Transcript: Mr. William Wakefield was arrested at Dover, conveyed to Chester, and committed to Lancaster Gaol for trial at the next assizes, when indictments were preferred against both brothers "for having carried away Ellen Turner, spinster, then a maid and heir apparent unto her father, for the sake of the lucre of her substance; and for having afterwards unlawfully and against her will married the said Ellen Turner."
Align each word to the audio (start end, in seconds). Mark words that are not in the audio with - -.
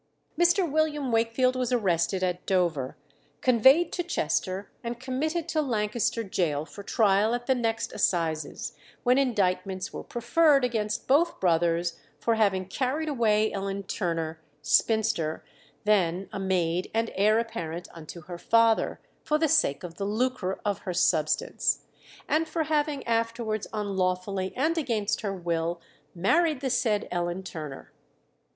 Mr. 0.35 0.67
William 0.67 1.11
Wakefield 1.11 1.55
was 1.55 1.71
arrested 1.71 2.23
at 2.23 2.47
Dover, 2.47 2.97
conveyed 3.39 3.91
to 3.93 4.01
Chester, 4.01 4.71
and 4.83 4.99
committed 4.99 5.47
to 5.49 5.61
Lancaster 5.61 6.23
Gaol 6.23 6.65
for 6.65 6.81
trial 6.81 7.35
at 7.35 7.45
the 7.45 7.53
next 7.53 7.93
assizes, 7.93 8.73
when 9.03 9.19
indictments 9.19 9.93
were 9.93 10.03
preferred 10.03 10.63
against 10.65 11.07
both 11.07 11.39
brothers 11.39 11.99
"for 12.19 12.33
having 12.33 12.65
carried 12.65 13.09
away 13.09 13.53
Ellen 13.53 13.83
Turner, 13.83 14.41
spinster, 14.63 15.45
then 15.83 16.27
a 16.33 16.39
maid 16.39 16.89
and 16.95 17.11
heir 17.13 17.37
apparent 17.37 17.87
unto 17.93 18.21
her 18.21 18.39
father, 18.39 18.99
for 19.23 19.37
the 19.37 19.47
sake 19.47 19.83
of 19.83 19.97
the 19.97 20.05
lucre 20.05 20.59
of 20.65 20.79
her 20.79 20.95
substance; 20.95 21.83
and 22.27 22.47
for 22.47 22.63
having 22.63 23.05
afterwards 23.05 23.67
unlawfully 23.71 24.51
and 24.55 24.79
against 24.79 25.21
her 25.21 25.31
will 25.35 25.79
married 26.15 26.61
the 26.61 26.71
said 26.71 27.07
Ellen 27.11 27.43
Turner." 27.43 27.91